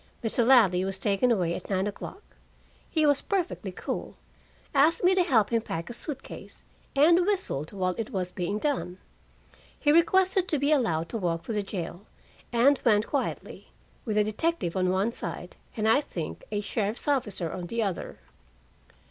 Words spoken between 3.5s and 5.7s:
cool, asked me to help him